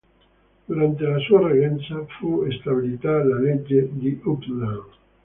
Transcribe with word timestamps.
Durante 0.67 1.03
la 1.03 1.19
sua 1.19 1.47
reggenza, 1.47 2.03
fu 2.17 2.49
stabilita 2.53 3.23
la 3.23 3.37
legge 3.37 3.87
di 3.91 4.19
Uppland. 4.23 4.81